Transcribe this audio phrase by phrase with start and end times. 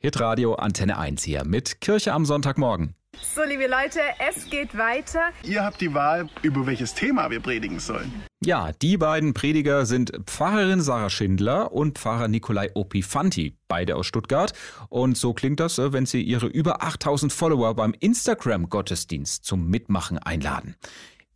[0.00, 2.94] Hitradio Antenne 1 hier mit Kirche am Sonntagmorgen.
[3.34, 5.30] So, liebe Leute, es geht weiter.
[5.42, 8.12] Ihr habt die Wahl, über welches Thema wir predigen sollen.
[8.40, 14.52] Ja, die beiden Prediger sind Pfarrerin Sarah Schindler und Pfarrer Nikolai Opifanti, beide aus Stuttgart.
[14.88, 20.18] Und so klingt das, äh, wenn sie ihre über 8000 Follower beim Instagram-Gottesdienst zum Mitmachen
[20.18, 20.76] einladen.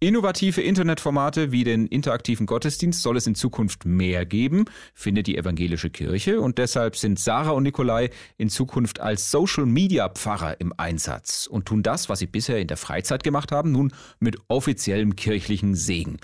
[0.03, 4.65] Innovative Internetformate wie den interaktiven Gottesdienst soll es in Zukunft mehr geben,
[4.95, 10.09] findet die evangelische Kirche und deshalb sind Sarah und Nikolai in Zukunft als Social Media
[10.09, 13.93] Pfarrer im Einsatz und tun das, was sie bisher in der Freizeit gemacht haben, nun
[14.19, 16.17] mit offiziellem kirchlichen Segen.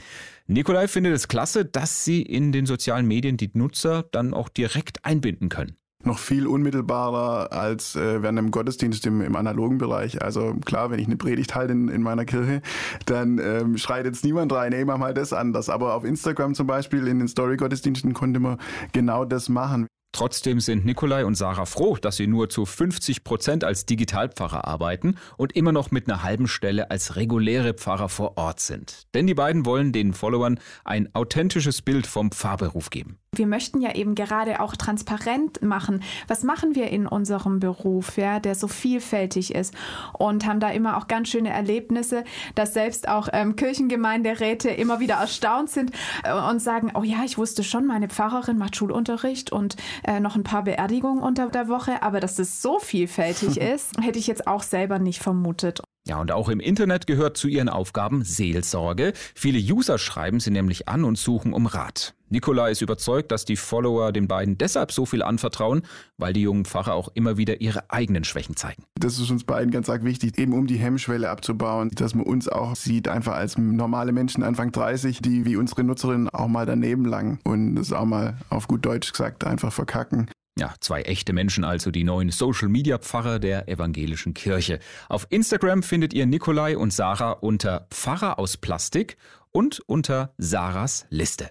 [0.48, 5.04] Nikolai findet es klasse, dass sie in den sozialen Medien die Nutzer dann auch direkt
[5.04, 10.22] einbinden können noch viel unmittelbarer als äh, während einem Gottesdienst im, im analogen Bereich.
[10.22, 12.62] Also klar, wenn ich eine Predigt halte in, in meiner Kirche,
[13.06, 15.68] dann ähm, schreit jetzt niemand rein, ey, mach mal das anders.
[15.68, 18.58] Aber auf Instagram zum Beispiel in den Story-Gottesdiensten konnte man
[18.92, 19.88] genau das machen.
[20.18, 25.14] Trotzdem sind Nikolai und Sarah froh, dass sie nur zu 50 Prozent als Digitalpfarrer arbeiten
[25.36, 29.06] und immer noch mit einer halben Stelle als reguläre Pfarrer vor Ort sind.
[29.14, 33.20] Denn die beiden wollen den Followern ein authentisches Bild vom Pfarrberuf geben.
[33.36, 38.40] Wir möchten ja eben gerade auch transparent machen, was machen wir in unserem Beruf, ja,
[38.40, 39.74] der so vielfältig ist?
[40.14, 42.24] Und haben da immer auch ganz schöne Erlebnisse,
[42.54, 45.92] dass selbst auch ähm, Kirchengemeinderäte immer wieder erstaunt sind
[46.24, 49.76] äh, und sagen, oh ja, ich wusste schon, meine Pfarrerin macht Schulunterricht und
[50.08, 54.18] äh, noch ein paar Beerdigungen unter der Woche, aber dass es so vielfältig ist, hätte
[54.18, 55.82] ich jetzt auch selber nicht vermutet.
[56.08, 59.12] Ja, und auch im Internet gehört zu ihren Aufgaben Seelsorge.
[59.34, 62.14] Viele User schreiben sie nämlich an und suchen um Rat.
[62.30, 65.82] Nikolai ist überzeugt, dass die Follower den beiden deshalb so viel anvertrauen,
[66.16, 68.84] weil die jungen Pfarrer auch immer wieder ihre eigenen Schwächen zeigen.
[68.98, 72.48] Das ist uns beiden ganz arg wichtig, eben um die Hemmschwelle abzubauen, dass man uns
[72.48, 77.04] auch sieht, einfach als normale Menschen Anfang 30, die wie unsere Nutzerinnen auch mal daneben
[77.04, 80.30] langen und das auch mal auf gut Deutsch gesagt einfach verkacken.
[80.58, 84.80] Ja, zwei echte Menschen also, die neuen Social-Media-Pfarrer der evangelischen Kirche.
[85.08, 89.16] Auf Instagram findet ihr Nikolai und Sarah unter Pfarrer aus Plastik
[89.52, 91.50] und unter Sarahs Liste.